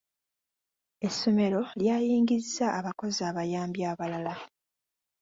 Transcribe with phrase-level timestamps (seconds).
[1.07, 4.33] Essomero lyayingizza abakozi abayambi abalala.